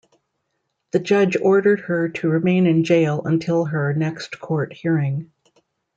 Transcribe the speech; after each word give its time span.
The 0.93 0.99
judge 0.99 1.37
ordered 1.39 1.81
her 1.81 2.09
to 2.09 2.27
remain 2.29 2.65
in 2.65 2.83
jail 2.83 3.21
until 3.23 3.65
her 3.65 3.93
next 3.93 4.39
court 4.39 4.73
hearing. 4.73 5.29